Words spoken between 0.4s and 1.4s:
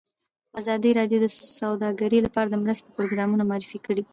ازادي راډیو د